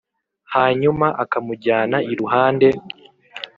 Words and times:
hanyuma 0.53 1.07
akamujyana 1.23 1.97
iruhande, 2.11 2.69